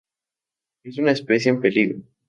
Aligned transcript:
Es 0.83 0.97
una 0.97 1.11
especie 1.11 1.51
en 1.51 1.61
peligro. 1.61 1.99